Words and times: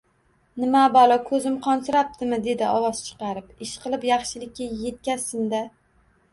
–Nima 0.61 0.79
balo, 0.95 1.17
ko‘zim 1.27 1.57
qonsirabdimi,– 1.65 2.41
dedi 2.49 2.67
ovoz 2.79 3.03
chiqarib.– 3.11 3.55
Ishqilib, 3.69 4.11
yaxshilikka 4.13 4.71
yetkazsin-da… 4.83 5.65